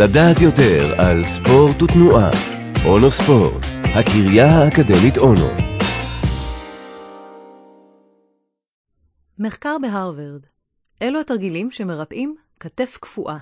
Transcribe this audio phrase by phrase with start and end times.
[0.00, 2.30] לדעת יותר על ספורט ותנועה.
[2.86, 5.48] אונו ספורט, הקריה האקדמית אונו.
[9.38, 10.46] מחקר בהרווארד
[11.02, 13.36] אלו התרגילים שמרפאים כתף קפואה.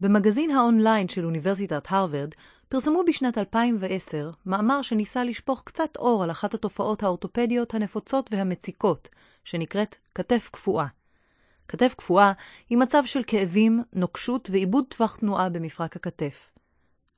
[0.00, 2.34] במגזין האונליין של אוניברסיטת הרווארד
[2.68, 9.08] פרסמו בשנת 2010 מאמר שניסה לשפוך קצת אור על אחת התופעות האורתופדיות הנפוצות והמציקות,
[9.44, 10.86] שנקראת כתף קפואה.
[11.70, 12.32] כתף קפואה
[12.70, 16.50] היא מצב של כאבים, נוקשות ועיבוד טווח תנועה במפרק הכתף.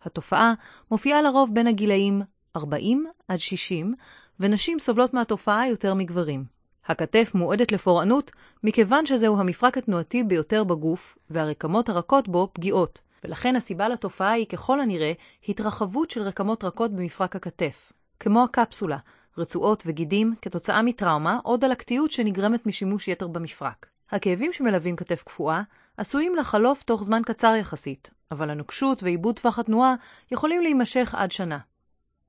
[0.02, 0.54] התופעה
[0.90, 2.22] מופיעה לרוב בין הגילאים
[2.56, 3.94] 40 עד 60,
[4.40, 6.44] ונשים סובלות מהתופעה יותר מגברים.
[6.86, 13.88] הכתף מועדת לפורענות מכיוון שזהו המפרק התנועתי ביותר בגוף, והרקמות הרכות בו פגיעות, ולכן הסיבה
[13.88, 15.12] לתופעה היא ככל הנראה
[15.48, 18.98] התרחבות של רקמות רכות במפרק הכתף, כמו הקפסולה,
[19.38, 23.91] רצועות וגידים כתוצאה מטראומה או דלקתיות שנגרמת משימוש יתר במפרק.
[24.12, 25.62] הכאבים שמלווים כתף קפואה
[25.96, 29.94] עשויים לחלוף תוך זמן קצר יחסית, אבל הנוקשות ועיבוד טווח התנועה
[30.32, 31.58] יכולים להימשך עד שנה.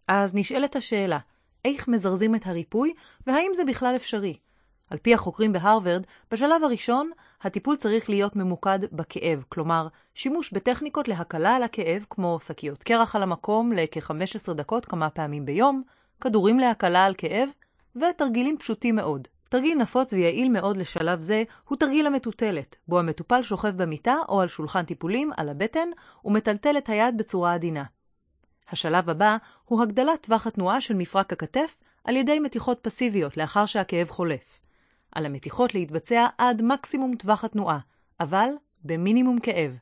[0.08, 1.20] אז נשאלת השאלה,
[1.66, 2.94] איך מזרזים את הריפוי,
[3.28, 4.38] והאם זה בכלל אפשרי?
[4.90, 11.56] על פי החוקרים בהרווארד, בשלב הראשון, הטיפול צריך להיות ממוקד בכאב, כלומר, שימוש בטכניקות להקלה
[11.56, 15.84] על הכאב, כמו שקיות קרח על המקום לכ-15 דקות כמה פעמים ביום,
[16.22, 17.50] כדורים להקלה על כאב,
[17.96, 19.28] ותרגילים פשוטים מאוד.
[19.54, 24.48] תרגיל נפוץ ויעיל מאוד לשלב זה הוא תרגיל המטוטלת, בו המטופל שוכב במיטה או על
[24.48, 25.88] שולחן טיפולים על הבטן
[26.26, 27.84] ומטלטל את היד בצורה עדינה.
[28.70, 34.10] השלב הבא הוא הגדלת טווח התנועה של מפרק הכתף על ידי מתיחות פסיביות לאחר שהכאב
[34.10, 34.60] חולף.
[35.12, 37.80] על המתיחות להתבצע עד מקסימום טווח התנועה,
[38.20, 38.50] אבל
[38.84, 39.78] במינימום כאב.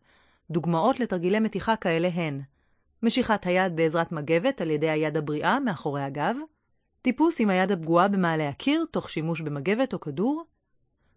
[0.49, 2.41] דוגמאות לתרגילי מתיחה כאלה הן
[3.03, 6.35] משיכת היד בעזרת מגבת על ידי היד הבריאה מאחורי הגב,
[7.01, 10.43] טיפוס עם היד הפגועה במעלה הקיר תוך שימוש במגבת או כדור,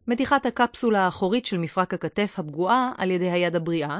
[0.08, 3.98] מתיחת הקפסולה האחורית של מפרק הכתף הפגועה על ידי היד הבריאה,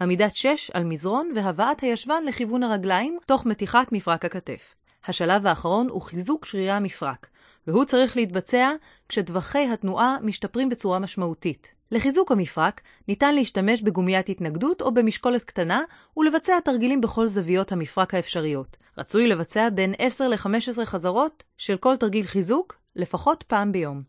[0.00, 4.74] עמידת שש על מזרון והבאת הישבן לכיוון הרגליים תוך מתיחת מפרק הכתף.
[5.06, 7.26] השלב האחרון הוא חיזוק שרירי המפרק,
[7.66, 8.72] והוא צריך להתבצע
[9.08, 11.74] כשטווחי התנועה משתפרים בצורה משמעותית.
[11.90, 15.82] לחיזוק המפרק ניתן להשתמש בגומיית התנגדות או במשקולת קטנה
[16.16, 18.76] ולבצע תרגילים בכל זוויות המפרק האפשריות.
[18.98, 24.02] רצוי לבצע בין 10 ל-15 חזרות של כל תרגיל חיזוק לפחות פעם ביום.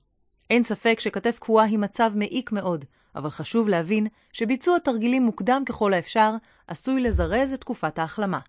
[0.49, 5.93] אין ספק שכתף קפואה היא מצב מעיק מאוד, אבל חשוב להבין שביצוע תרגילים מוקדם ככל
[5.93, 6.31] האפשר
[6.67, 8.39] עשוי לזרז את תקופת ההחלמה.